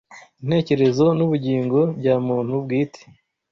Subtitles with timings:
[0.43, 3.01] intekerezo n’ubugingo bya muntu bwite.